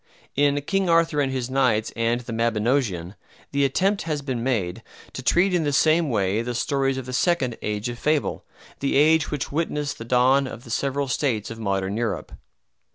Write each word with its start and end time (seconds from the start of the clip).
In 0.35 0.59
"King 0.63 0.89
Arthur 0.89 1.21
and 1.21 1.31
His 1.31 1.47
Knights" 1.51 1.93
and 1.95 2.21
"The 2.21 2.33
Mabinogeon" 2.33 3.13
the 3.51 3.63
attempt 3.63 4.01
has 4.01 4.23
been 4.23 4.41
made 4.41 4.81
to 5.13 5.21
treat 5.21 5.53
in 5.53 5.63
the 5.63 5.71
same 5.71 6.09
way 6.09 6.41
the 6.41 6.55
stories 6.55 6.97
of 6.97 7.05
the 7.05 7.13
second 7.13 7.55
"age 7.61 7.87
of 7.87 7.99
fable," 7.99 8.43
the 8.79 8.95
age 8.95 9.29
which 9.29 9.51
witnessed 9.51 9.99
the 9.99 10.03
dawn 10.03 10.47
of 10.47 10.63
the 10.63 10.71
several 10.71 11.07
states 11.07 11.51
of 11.51 11.59
Modern 11.59 11.97
Europe. 11.97 12.31